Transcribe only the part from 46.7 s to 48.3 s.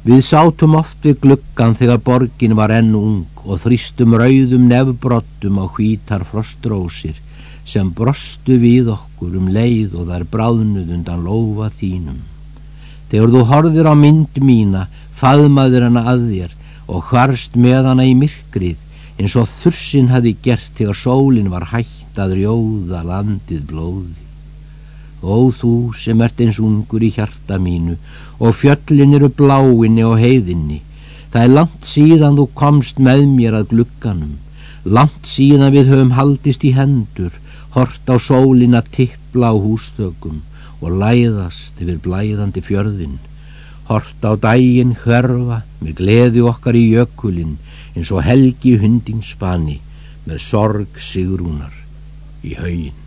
í jökulin eins og